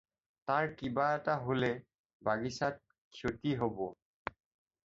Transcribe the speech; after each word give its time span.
তাৰ 0.51 0.69
কিবা 0.79 1.09
এটা 1.17 1.35
হ'লে 1.49 1.69
বাগিচাৰ 2.31 2.75
ক্ষতি 3.19 3.57
হ'ব। 3.63 3.87